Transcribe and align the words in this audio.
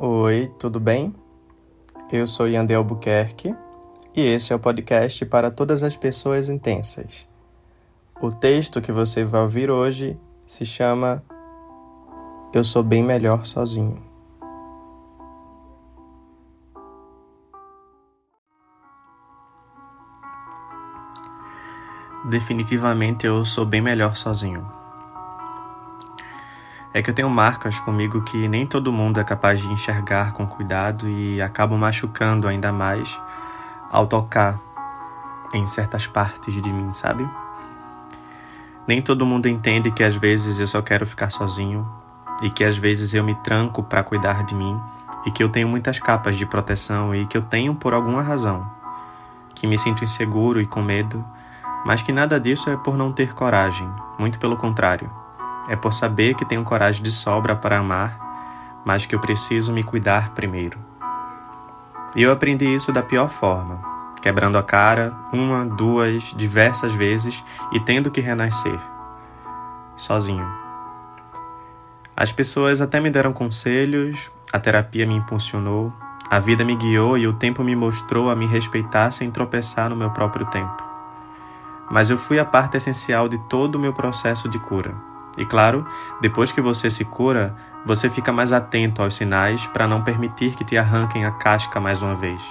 Oi, 0.00 0.46
tudo 0.60 0.78
bem? 0.78 1.12
Eu 2.12 2.28
sou 2.28 2.46
Yandel 2.46 2.78
Albuquerque 2.78 3.52
e 4.14 4.20
esse 4.20 4.52
é 4.52 4.54
o 4.54 4.58
podcast 4.60 5.26
para 5.26 5.50
todas 5.50 5.82
as 5.82 5.96
pessoas 5.96 6.48
intensas. 6.48 7.26
O 8.22 8.30
texto 8.30 8.80
que 8.80 8.92
você 8.92 9.24
vai 9.24 9.40
ouvir 9.40 9.72
hoje 9.72 10.16
se 10.46 10.64
chama 10.64 11.20
Eu 12.54 12.62
Sou 12.62 12.84
Bem 12.84 13.02
Melhor 13.02 13.44
Sozinho. 13.44 14.00
Definitivamente 22.30 23.26
eu 23.26 23.44
sou 23.44 23.66
bem 23.66 23.82
melhor 23.82 24.16
sozinho 24.16 24.77
é 26.92 27.02
que 27.02 27.10
eu 27.10 27.14
tenho 27.14 27.28
marcas 27.28 27.78
comigo 27.78 28.22
que 28.22 28.48
nem 28.48 28.66
todo 28.66 28.92
mundo 28.92 29.20
é 29.20 29.24
capaz 29.24 29.60
de 29.60 29.68
enxergar 29.68 30.32
com 30.32 30.46
cuidado 30.46 31.08
e 31.08 31.40
acabam 31.40 31.78
machucando 31.78 32.48
ainda 32.48 32.72
mais 32.72 33.20
ao 33.90 34.06
tocar 34.06 34.58
em 35.52 35.66
certas 35.66 36.06
partes 36.06 36.54
de 36.54 36.72
mim, 36.72 36.92
sabe? 36.94 37.28
Nem 38.86 39.02
todo 39.02 39.26
mundo 39.26 39.48
entende 39.48 39.90
que 39.90 40.02
às 40.02 40.16
vezes 40.16 40.58
eu 40.58 40.66
só 40.66 40.80
quero 40.80 41.06
ficar 41.06 41.30
sozinho 41.30 41.86
e 42.42 42.48
que 42.48 42.64
às 42.64 42.78
vezes 42.78 43.12
eu 43.12 43.22
me 43.22 43.34
tranco 43.34 43.82
para 43.82 44.02
cuidar 44.02 44.44
de 44.44 44.54
mim 44.54 44.80
e 45.26 45.30
que 45.30 45.42
eu 45.42 45.48
tenho 45.50 45.68
muitas 45.68 45.98
capas 45.98 46.36
de 46.36 46.46
proteção 46.46 47.14
e 47.14 47.26
que 47.26 47.36
eu 47.36 47.42
tenho 47.42 47.74
por 47.74 47.92
alguma 47.92 48.22
razão, 48.22 48.66
que 49.54 49.66
me 49.66 49.76
sinto 49.76 50.04
inseguro 50.04 50.60
e 50.60 50.66
com 50.66 50.80
medo, 50.80 51.22
mas 51.84 52.00
que 52.00 52.12
nada 52.12 52.40
disso 52.40 52.70
é 52.70 52.76
por 52.76 52.96
não 52.96 53.12
ter 53.12 53.34
coragem, 53.34 53.88
muito 54.18 54.38
pelo 54.38 54.56
contrário 54.56 55.10
é 55.68 55.76
por 55.76 55.92
saber 55.92 56.34
que 56.34 56.44
tenho 56.44 56.64
coragem 56.64 57.02
de 57.02 57.12
sobra 57.12 57.54
para 57.54 57.78
amar, 57.78 58.80
mas 58.84 59.04
que 59.04 59.14
eu 59.14 59.20
preciso 59.20 59.72
me 59.72 59.84
cuidar 59.84 60.30
primeiro. 60.30 60.78
E 62.16 62.22
eu 62.22 62.32
aprendi 62.32 62.64
isso 62.74 62.90
da 62.90 63.02
pior 63.02 63.28
forma, 63.28 63.78
quebrando 64.22 64.56
a 64.56 64.62
cara 64.62 65.14
uma, 65.30 65.66
duas, 65.66 66.34
diversas 66.34 66.92
vezes 66.94 67.44
e 67.70 67.78
tendo 67.78 68.10
que 68.10 68.20
renascer, 68.20 68.80
sozinho. 69.94 70.46
As 72.16 72.32
pessoas 72.32 72.80
até 72.80 72.98
me 72.98 73.10
deram 73.10 73.32
conselhos, 73.32 74.30
a 74.50 74.58
terapia 74.58 75.06
me 75.06 75.14
impulsionou, 75.14 75.92
a 76.30 76.38
vida 76.38 76.64
me 76.64 76.74
guiou 76.74 77.16
e 77.16 77.28
o 77.28 77.34
tempo 77.34 77.62
me 77.62 77.76
mostrou 77.76 78.30
a 78.30 78.34
me 78.34 78.46
respeitar 78.46 79.10
sem 79.12 79.30
tropeçar 79.30 79.90
no 79.90 79.96
meu 79.96 80.10
próprio 80.10 80.46
tempo. 80.46 80.82
Mas 81.90 82.10
eu 82.10 82.18
fui 82.18 82.38
a 82.38 82.44
parte 82.44 82.76
essencial 82.76 83.28
de 83.28 83.38
todo 83.48 83.76
o 83.76 83.78
meu 83.78 83.92
processo 83.92 84.48
de 84.48 84.58
cura 84.58 84.94
e 85.38 85.46
claro, 85.46 85.86
depois 86.20 86.50
que 86.50 86.60
você 86.60 86.90
se 86.90 87.04
cura, 87.04 87.54
você 87.86 88.10
fica 88.10 88.32
mais 88.32 88.52
atento 88.52 89.00
aos 89.00 89.14
sinais 89.14 89.66
para 89.68 89.86
não 89.86 90.02
permitir 90.02 90.54
que 90.56 90.64
te 90.64 90.76
arranquem 90.76 91.24
a 91.24 91.30
casca 91.30 91.80
mais 91.80 92.02
uma 92.02 92.14
vez. 92.14 92.42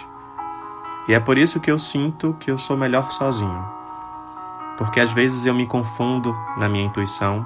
E 1.07 1.13
é 1.13 1.19
por 1.19 1.37
isso 1.37 1.59
que 1.59 1.69
eu 1.69 1.77
sinto 1.77 2.35
que 2.39 2.49
eu 2.49 2.57
sou 2.57 2.77
melhor 2.77 3.11
sozinho. 3.11 3.65
Porque 4.77 4.99
às 4.99 5.11
vezes 5.11 5.45
eu 5.45 5.53
me 5.53 5.65
confundo 5.65 6.35
na 6.57 6.69
minha 6.69 6.85
intuição, 6.85 7.45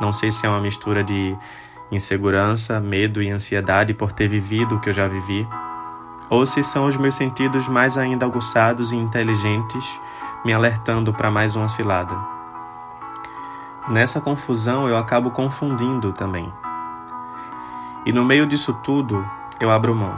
não 0.00 0.12
sei 0.12 0.32
se 0.32 0.46
é 0.46 0.48
uma 0.48 0.60
mistura 0.60 1.04
de 1.04 1.36
insegurança, 1.90 2.80
medo 2.80 3.22
e 3.22 3.30
ansiedade 3.30 3.92
por 3.92 4.12
ter 4.12 4.28
vivido 4.28 4.76
o 4.76 4.80
que 4.80 4.88
eu 4.88 4.94
já 4.94 5.06
vivi, 5.06 5.46
ou 6.30 6.46
se 6.46 6.62
são 6.62 6.86
os 6.86 6.96
meus 6.96 7.14
sentidos 7.14 7.68
mais 7.68 7.98
ainda 7.98 8.26
aguçados 8.26 8.92
e 8.92 8.96
inteligentes 8.96 9.84
me 10.44 10.52
alertando 10.52 11.12
para 11.12 11.30
mais 11.30 11.56
uma 11.56 11.68
cilada. 11.68 12.37
Nessa 13.90 14.20
confusão 14.20 14.86
eu 14.86 14.96
acabo 14.96 15.30
confundindo 15.30 16.12
também. 16.12 16.52
E 18.04 18.12
no 18.12 18.22
meio 18.22 18.46
disso 18.46 18.74
tudo, 18.74 19.26
eu 19.58 19.70
abro 19.70 19.94
mão. 19.94 20.14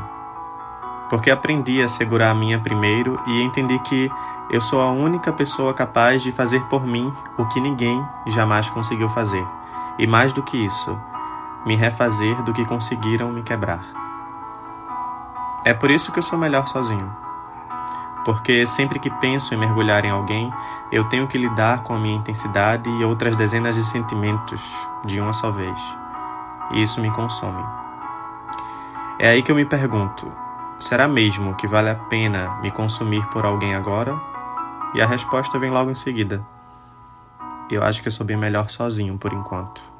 Porque 1.08 1.30
aprendi 1.30 1.80
a 1.80 1.86
segurar 1.86 2.30
a 2.30 2.34
minha 2.34 2.58
primeiro 2.58 3.20
e 3.28 3.42
entendi 3.42 3.78
que 3.78 4.10
eu 4.50 4.60
sou 4.60 4.80
a 4.80 4.90
única 4.90 5.32
pessoa 5.32 5.72
capaz 5.72 6.20
de 6.22 6.32
fazer 6.32 6.64
por 6.64 6.84
mim 6.84 7.12
o 7.38 7.46
que 7.46 7.60
ninguém 7.60 8.04
jamais 8.26 8.68
conseguiu 8.68 9.08
fazer. 9.08 9.46
E 9.98 10.06
mais 10.06 10.32
do 10.32 10.42
que 10.42 10.56
isso, 10.56 10.98
me 11.64 11.76
refazer 11.76 12.42
do 12.42 12.52
que 12.52 12.64
conseguiram 12.64 13.30
me 13.30 13.42
quebrar. 13.42 13.84
É 15.64 15.72
por 15.72 15.90
isso 15.90 16.10
que 16.10 16.18
eu 16.18 16.22
sou 16.22 16.38
melhor 16.38 16.66
sozinho 16.66 17.29
porque 18.24 18.66
sempre 18.66 18.98
que 18.98 19.10
penso 19.10 19.54
em 19.54 19.56
mergulhar 19.56 20.04
em 20.04 20.10
alguém, 20.10 20.52
eu 20.92 21.04
tenho 21.08 21.26
que 21.26 21.38
lidar 21.38 21.82
com 21.82 21.94
a 21.94 21.98
minha 21.98 22.16
intensidade 22.16 22.88
e 22.88 23.04
outras 23.04 23.36
dezenas 23.36 23.74
de 23.74 23.84
sentimentos 23.84 24.60
de 25.04 25.20
uma 25.20 25.32
só 25.32 25.50
vez. 25.50 25.80
E 26.72 26.82
isso 26.82 27.00
me 27.00 27.10
consome. 27.10 27.64
É 29.18 29.30
aí 29.30 29.42
que 29.42 29.50
eu 29.50 29.56
me 29.56 29.64
pergunto: 29.64 30.32
será 30.78 31.06
mesmo 31.06 31.54
que 31.54 31.66
vale 31.66 31.90
a 31.90 31.94
pena 31.94 32.58
me 32.62 32.70
consumir 32.70 33.24
por 33.26 33.44
alguém 33.44 33.74
agora? 33.74 34.18
E 34.94 35.00
a 35.00 35.06
resposta 35.06 35.58
vem 35.58 35.70
logo 35.70 35.90
em 35.90 35.94
seguida. 35.94 36.44
Eu 37.70 37.84
acho 37.84 38.02
que 38.02 38.08
eu 38.08 38.12
sou 38.12 38.26
bem 38.26 38.36
melhor 38.36 38.68
sozinho 38.68 39.16
por 39.16 39.32
enquanto. 39.32 39.99